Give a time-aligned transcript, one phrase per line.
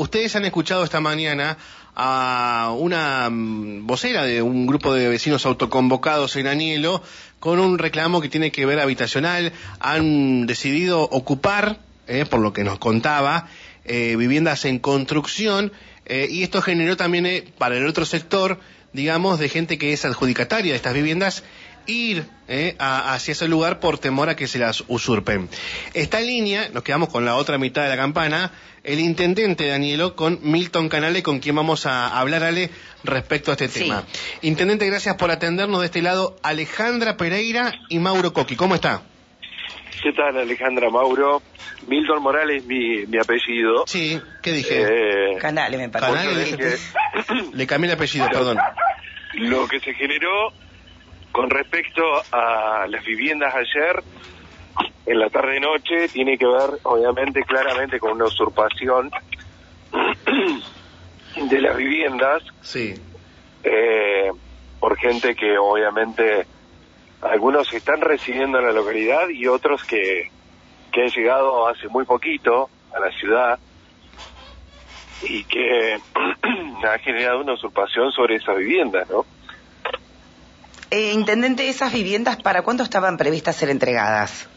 [0.00, 1.58] ustedes han escuchado esta mañana
[1.94, 7.02] a una mm, vocera de un grupo de vecinos autoconvocados en Anielo
[7.38, 9.52] con un reclamo que tiene que ver habitacional.
[9.78, 13.48] Han decidido ocupar, eh, por lo que nos contaba,
[13.84, 15.72] eh, viviendas en construcción
[16.06, 18.58] eh, y esto generó también eh, para el otro sector,
[18.92, 21.44] digamos, de gente que es adjudicataria de estas viviendas
[21.86, 25.48] ir eh, a- hacia ese lugar por temor a que se las usurpen.
[25.94, 28.50] Está en línea, nos quedamos con la otra mitad de la campana,
[28.82, 32.70] el intendente Danielo con Milton Canale, con quien vamos a hablar, Ale,
[33.04, 33.80] respecto a este Sí.
[33.80, 34.04] tema.
[34.42, 38.56] Intendente, gracias por atendernos de este lado, Alejandra Pereira y Mauro Coqui.
[38.56, 39.02] ¿Cómo está?
[40.02, 41.42] ¿Qué tal, Alejandra Mauro?
[41.86, 43.84] Milton Morales, mi, mi apellido.
[43.86, 44.82] Sí, ¿qué dije?
[44.82, 46.12] Eh, Canales, me parece.
[46.12, 46.56] Canales.
[46.56, 48.56] que Le cambié el apellido, perdón.
[49.34, 50.52] lo que se generó
[51.32, 52.02] con respecto
[52.32, 54.02] a las viviendas ayer,
[55.06, 59.10] en la tarde-noche, tiene que ver, obviamente, claramente con una usurpación
[61.50, 62.94] de las viviendas Sí,
[63.64, 64.30] eh,
[64.78, 66.46] por gente que, obviamente,
[67.22, 70.30] algunos están residiendo en la localidad y otros que,
[70.92, 73.58] que han llegado hace muy poquito a la ciudad
[75.22, 75.98] y que
[76.88, 79.26] ha generado una usurpación sobre esas viviendas, ¿no?
[80.90, 84.48] Eh, intendente, ¿esas viviendas para cuándo estaban previstas ser entregadas?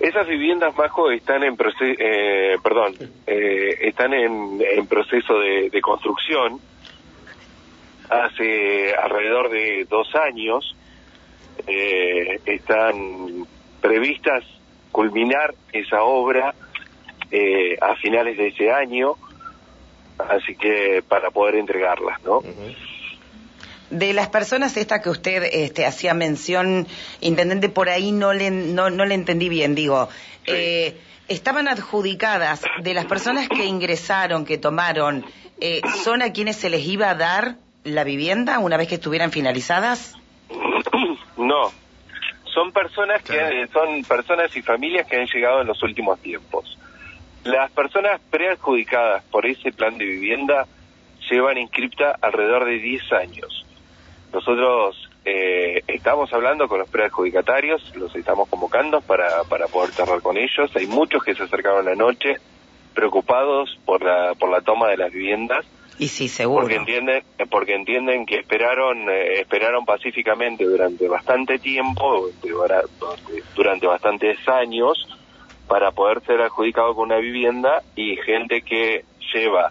[0.00, 1.96] Esas viviendas, Majo, están en proceso,
[2.62, 2.94] perdón,
[3.26, 6.60] eh, están en, en proceso de, de construcción
[8.08, 10.76] hace alrededor de dos años.
[11.66, 13.46] Eh, están
[13.80, 14.44] previstas
[14.92, 16.54] culminar esa obra
[17.30, 19.14] eh, a finales de ese año,
[20.18, 22.40] así que para poder entregarlas, ¿no?
[23.90, 26.86] De las personas estas que usted este, hacía mención,
[27.20, 30.08] intendente, por ahí no le, no, no le entendí bien, digo,
[30.44, 30.52] Sí.
[30.54, 30.96] eh,
[31.28, 35.24] estaban adjudicadas de las personas que ingresaron, que tomaron,
[35.60, 39.30] eh, ¿son a quienes se les iba a dar la vivienda una vez que estuvieran
[39.32, 40.14] finalizadas?
[41.36, 41.70] No,
[42.52, 46.76] son personas que eh, son personas y familias que han llegado en los últimos tiempos.
[47.44, 50.66] Las personas preadjudicadas por ese plan de vivienda
[51.30, 53.64] llevan inscripta alrededor de 10 años.
[54.32, 60.36] Nosotros eh, estamos hablando con los preadjudicatarios, los estamos convocando para, para poder cerrar con
[60.36, 60.70] ellos.
[60.74, 62.36] Hay muchos que se acercaron anoche
[62.94, 65.64] preocupados por la, por la toma de las viviendas
[65.98, 66.62] Y sí, seguro.
[66.62, 73.86] porque entienden porque entienden que esperaron eh, esperaron pacíficamente durante bastante tiempo dura- durante, durante
[73.86, 75.06] bastantes años
[75.68, 79.70] para poder ser adjudicado con una vivienda y gente que lleva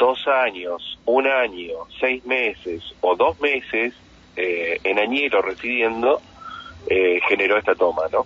[0.00, 3.92] dos años un año seis meses o dos meses
[4.36, 6.20] eh, en Añero residiendo
[6.88, 8.24] eh, generó esta toma no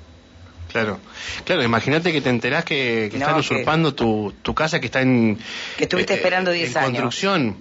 [0.70, 0.98] claro.
[1.44, 4.86] Claro, imagínate que te enterás que, que No, están que- usurpando tu, tu casa que
[4.86, 5.38] está en...
[5.76, 6.90] Que estuviste esperando 10 en años.
[6.90, 7.56] construcción.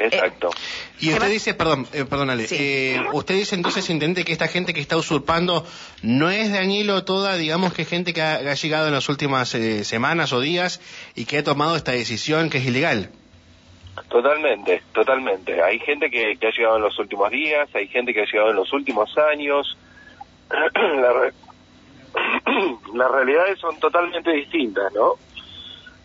[0.00, 0.50] exacto
[1.00, 2.56] Y ¿Qué usted dice, perdón, eh, perdónale, Sí.
[2.58, 5.64] eh, usted dice entonces, intendente, que esta gente que está usurpando
[6.02, 9.08] no es de Añelo toda, digamos que es gente que ha, ha llegado en las
[9.08, 10.80] últimas eh, semanas o días
[11.14, 13.10] y que ha tomado esta decisión que es ilegal.
[14.08, 15.62] Totalmente, totalmente.
[15.62, 18.50] Hay gente que, que ha llegado en los últimos días, hay gente que ha llegado
[18.50, 19.76] en los últimos años.
[20.50, 21.32] La re-
[22.94, 25.14] Las realidades son totalmente distintas, ¿no?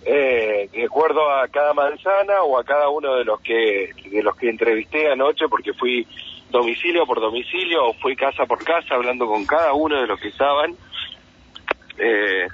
[0.06, 4.36] Eh, de acuerdo a cada manzana o a cada uno de los que de los
[4.38, 6.08] que entrevisté anoche, porque fui
[6.50, 10.30] domicilio por domicilio o fui casa por casa hablando con cada uno de los que
[10.30, 10.76] estaban.
[11.98, 12.48] Eh,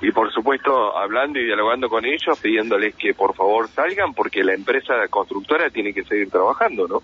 [0.00, 4.54] y por supuesto hablando y dialogando con ellos, pidiéndoles que por favor salgan porque la
[4.54, 7.02] empresa constructora tiene que seguir trabajando, ¿no?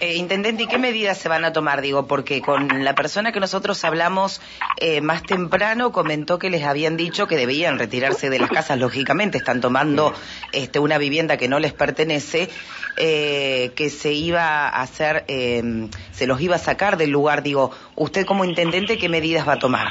[0.00, 1.80] Eh, intendente, ¿y qué medidas se van a tomar?
[1.80, 4.40] Digo, porque con la persona que nosotros hablamos
[4.80, 9.38] eh, más temprano comentó que les habían dicho que debían retirarse de las casas, lógicamente,
[9.38, 10.14] están tomando
[10.52, 12.48] este, una vivienda que no les pertenece,
[12.96, 17.42] eh, que se iba a hacer, eh, se los iba a sacar del lugar.
[17.42, 19.88] Digo, usted como intendente, ¿qué medidas va a tomar?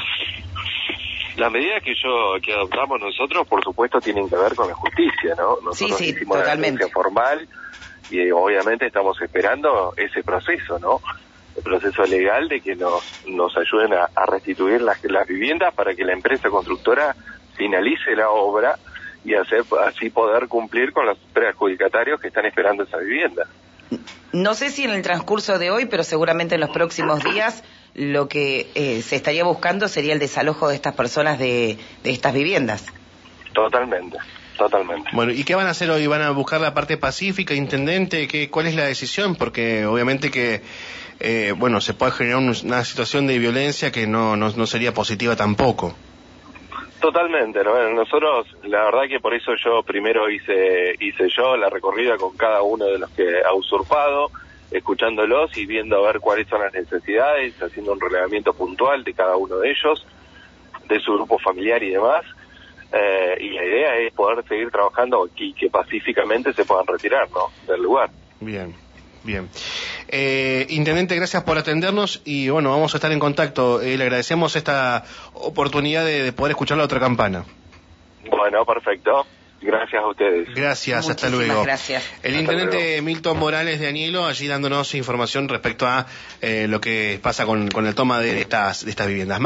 [1.38, 5.34] Las medidas que yo que adoptamos nosotros, por supuesto, tienen que ver con la justicia,
[5.36, 5.58] ¿no?
[5.62, 6.88] Nosotros Sí, sí, hicimos totalmente.
[6.88, 7.46] formal
[8.10, 11.00] y eh, obviamente estamos esperando ese proceso, ¿no?
[11.56, 15.94] El proceso legal de que nos, nos ayuden a, a restituir las, las viviendas para
[15.94, 17.14] que la empresa constructora
[17.56, 18.76] finalice la obra
[19.24, 23.46] y hacer así poder cumplir con los preadjudicatarios que están esperando esa vivienda.
[24.32, 27.64] No sé si en el transcurso de hoy, pero seguramente en los próximos días,
[27.98, 32.32] lo que eh, se estaría buscando sería el desalojo de estas personas de, de estas
[32.32, 32.86] viviendas.
[33.52, 34.16] Totalmente,
[34.56, 35.10] totalmente.
[35.12, 36.06] Bueno, ¿y qué van a hacer hoy?
[36.06, 38.28] ¿Van a buscar la parte pacífica, intendente?
[38.28, 39.34] ¿Qué, ¿Cuál es la decisión?
[39.34, 40.62] Porque obviamente que,
[41.18, 44.94] eh, bueno, se puede generar un- una situación de violencia que no, no, no sería
[44.94, 45.96] positiva tampoco.
[47.00, 47.78] Totalmente, ¿no?
[47.90, 52.62] nosotros la verdad que por eso yo primero hice hice yo la recorrida con cada
[52.62, 54.30] uno de los que ha usurpado,
[54.70, 59.36] escuchándolos y viendo a ver cuáles son las necesidades, haciendo un relevamiento puntual de cada
[59.36, 60.06] uno de ellos,
[60.88, 62.24] de su grupo familiar y demás.
[62.92, 67.50] Eh, y la idea es poder seguir trabajando y que pacíficamente se puedan retirar ¿no?
[67.66, 68.10] del lugar.
[68.40, 68.74] Bien,
[69.24, 69.48] bien.
[70.08, 73.82] Eh, Intendente, gracias por atendernos y bueno, vamos a estar en contacto.
[73.82, 75.04] Eh, le agradecemos esta
[75.34, 77.44] oportunidad de, poder escuchar la otra campana.
[78.30, 79.26] Bueno, perfecto.
[79.60, 80.54] Gracias a ustedes.
[80.54, 81.62] Gracias, hasta luego.
[81.64, 82.08] Gracias.
[82.22, 86.06] El intendente Milton Morales de Anielo, allí dándonos información respecto a
[86.68, 89.40] lo que pasa con, con el toma de estas, de estas viviendas.